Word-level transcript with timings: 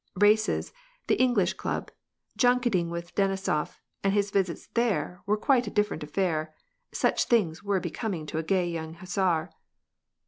Races, 0.15 0.73
the 1.05 1.15
lish 1.27 1.53
club, 1.53 1.91
junketing 2.35 2.89
with 2.89 3.13
Denisof, 3.13 3.77
and 4.03 4.11
visits 4.11 4.65
there 4.73 5.21
were 5.27 5.37
q 5.37 5.53
a 5.53 5.61
different 5.61 6.01
affair 6.01 6.55
\ 6.73 6.75
such 6.91 7.25
things 7.25 7.61
were 7.61 7.79
becoming 7.79 8.25
to 8.25 8.39
a 8.39 8.41
gay 8.43 8.67
yo 8.67 8.93
hussar 8.93 9.51